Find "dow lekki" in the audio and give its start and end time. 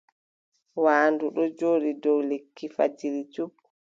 2.03-2.65